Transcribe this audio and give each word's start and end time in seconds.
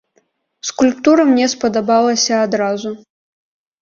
Скульптура 0.69 1.25
мне 1.33 1.45
спадабалася 1.55 2.43
адразу. 2.49 2.89